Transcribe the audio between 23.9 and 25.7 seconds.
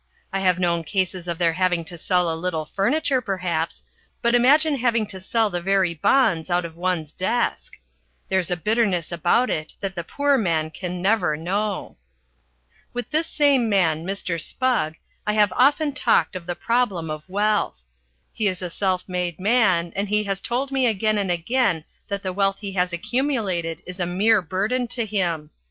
a mere burden to him.